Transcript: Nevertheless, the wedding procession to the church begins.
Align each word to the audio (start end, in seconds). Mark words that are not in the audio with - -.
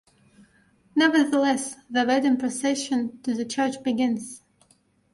Nevertheless, 0.95 1.75
the 1.87 2.03
wedding 2.05 2.37
procession 2.37 3.21
to 3.21 3.35
the 3.35 3.45
church 3.45 3.83
begins. 3.83 4.41